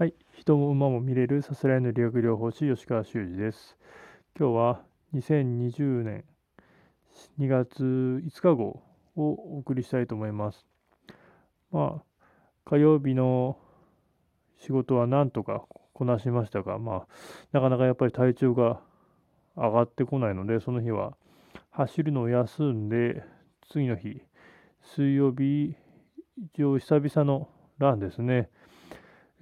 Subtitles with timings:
[0.00, 3.76] はい、人も馬も見れるさすらいの理学療法士吉川修司です。
[4.34, 4.80] 今日は
[5.12, 6.24] 2020年
[7.38, 8.82] 2月5日号を
[9.14, 10.66] お送りしたいと思います。
[11.70, 12.02] まあ、
[12.64, 13.58] 火曜日の
[14.58, 17.06] 仕事はなんとかこなしましたが、まあ、
[17.52, 18.80] なかなかやっぱり体調が
[19.54, 21.14] 上がってこないので、その日は
[21.72, 23.22] 走るのを休んで、
[23.70, 24.22] 次の日、
[24.96, 25.74] 水曜日、
[26.38, 28.48] 一応久々のランですね。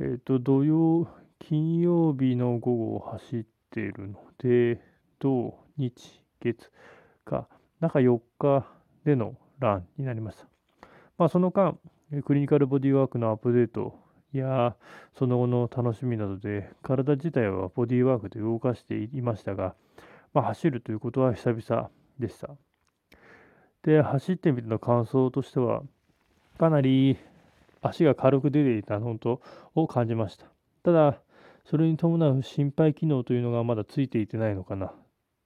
[0.01, 1.09] えっ、ー、と、土曜、
[1.41, 4.81] 金曜日の午後を走っているので、
[5.19, 6.71] 土、日、月
[7.25, 7.49] か、
[7.81, 8.65] 中4日
[9.05, 10.47] でのランになりました。
[11.17, 11.77] まあ、その間、
[12.25, 13.99] クリニカルボディワークのアップデート
[14.33, 14.77] や、
[15.19, 19.75] その後の楽しみなどで、体自体はボディワークで動かしていましたが、
[20.33, 21.91] まあ、走るということは久々
[22.21, 22.51] でした。
[23.83, 25.83] で、走ってみての感想としては、
[26.57, 27.17] かなり
[27.81, 29.41] 足が軽く出ていたのと
[29.75, 30.47] を感じました。
[30.83, 31.21] ただ、
[31.65, 34.95] それに伴う心肺機能というのがまだついていてないのかなっ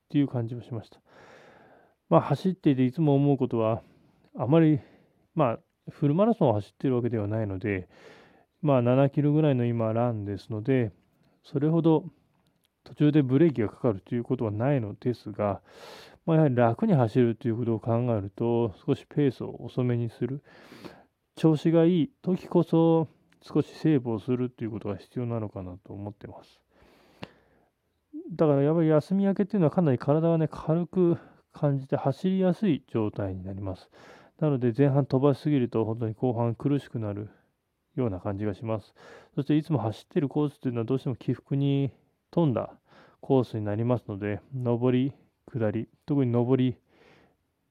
[0.09, 1.01] ていう感じもしました。
[2.09, 3.83] まあ、走っていていつも思うことは、
[4.37, 4.81] あまり、
[5.35, 5.59] まあ、
[5.91, 7.89] フルマラソンを走っているわけではないので、
[8.61, 10.93] まあ、7キロぐらいの今、ランですので、
[11.43, 12.05] それほど
[12.85, 15.61] 途中でブレーキがかかるということはないのですが、
[16.27, 20.43] まあ、やはり楽に走るということを考えると、少しペースを遅めにする。
[21.35, 23.09] 調子がいい時こそ
[23.43, 26.61] 少しセーブをするっていうことが必要なのかなと思ってます。
[28.35, 31.19] だからやっぱり休み明けっていうのはかなり体はね、軽く
[31.53, 33.91] 感じて走りやすい状態になります。
[34.39, 37.31] なので前半飛ばしすぎると本当に後半苦しくなる
[37.95, 38.95] ような感じがします。
[39.35, 41.93] そしていつも走ってるコースというのはどうしても起伏に
[42.31, 42.75] 富んだ
[43.21, 45.13] コースになりますので、上り、
[45.53, 46.77] 下り、特に上り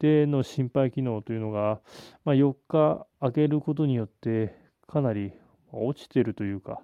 [0.02, 1.80] での心肺機能というのが、
[2.26, 4.56] まあ、4日空けることによって
[4.88, 5.32] かなり
[5.72, 6.82] 落ちてるというか、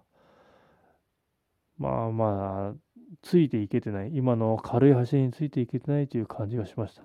[1.80, 7.02] まあまあ、ついていけてない、今の軽い走りについていけてないという感じがしました。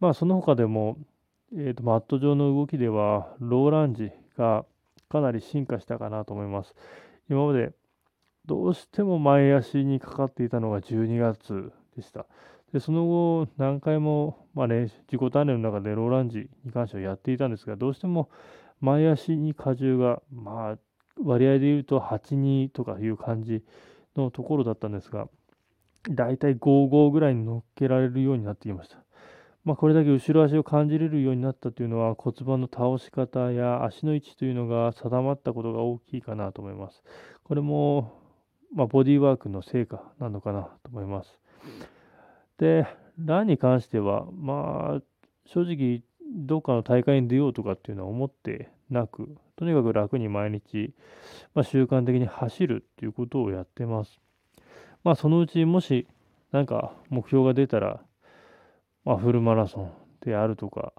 [0.00, 0.98] まあその他でも、
[1.54, 4.66] えーと、マット上の動きでは、ローランジが
[5.08, 6.74] かなり進化したかなと思います。
[7.30, 7.72] 今まで
[8.44, 12.26] どうしても前足にかかっていたのが12月でした。
[12.76, 18.28] でその後、何回も、まあね、自己鍛錬の中でローランジに関してはやっていたんですが、どうしても
[18.82, 20.78] 前足に荷重が、まあ、
[21.24, 23.64] 割合で言うと8、2とかいう感じ
[24.14, 25.26] のところだったんですが、
[26.10, 28.98] だいたい5、5ぐらいに乗っけられるようになっていました。
[29.64, 37.02] まあ、これだけ後ろ足を感じれるようになったというのは骨盤の倒し方や足の位置というのが定まったことが大きいかなと思います。
[37.42, 38.20] これも、
[38.74, 41.40] ま、ボディーワークの成果なのかなと思います。
[42.58, 42.86] で、
[43.18, 45.02] ランに関しては、まあ、
[45.46, 46.02] 正直、
[46.34, 50.92] どっかの大会に出ようとかっていうのは思ってなく、とにかく楽に毎日、
[51.54, 54.20] まあ、習慣的に走るっていうことをやってます。
[55.04, 56.06] まあ、そのうちもし、
[56.52, 58.00] なんか目標が出たら、
[59.04, 60.92] まあ、フルマラソンであるとか、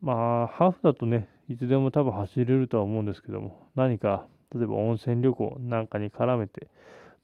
[0.00, 0.12] ま
[0.42, 6.68] あ、ハーフだとね、いつでも多分走れるとは思うんですけども、何か、例えば温泉旅行なんかに絡めて、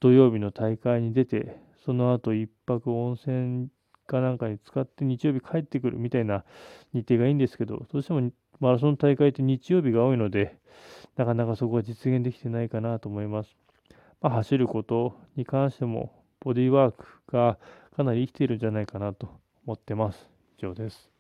[0.01, 3.69] 土曜日の大会に出て、その後一泊温泉
[4.07, 6.45] かなんかに使って日曜日帰ってくるみたいな
[6.93, 10.57] 日程がいいんですけど、どうしてもマラソン大会って日曜日が多いので、
[11.17, 13.57] なかなかそこは実現できてないかなと思います。
[14.21, 17.59] まあ、走ることに関しても、ボディーワークが
[17.97, 19.29] かなり生きているんじゃないかなと
[19.67, 20.29] 思ってます。
[20.59, 21.18] 以上です。